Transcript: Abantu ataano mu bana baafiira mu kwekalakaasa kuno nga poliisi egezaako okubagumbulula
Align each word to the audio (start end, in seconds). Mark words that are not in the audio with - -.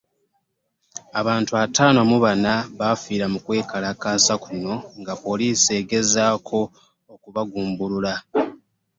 Abantu 1.19 1.51
ataano 1.63 1.99
mu 2.09 2.17
bana 2.25 2.51
baafiira 2.79 3.25
mu 3.33 3.39
kwekalakaasa 3.45 4.33
kuno 4.43 4.73
nga 4.99 5.13
poliisi 5.23 5.69
egezaako 5.79 6.59
okubagumbulula 7.13 8.13